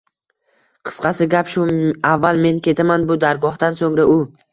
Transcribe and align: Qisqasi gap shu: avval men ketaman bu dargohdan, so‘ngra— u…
Qisqasi 0.87 1.27
gap 1.33 1.51
shu: 1.55 1.65
avval 2.13 2.41
men 2.45 2.57
ketaman 2.69 3.05
bu 3.13 3.19
dargohdan, 3.25 3.79
so‘ngra— 3.83 4.07
u… 4.15 4.17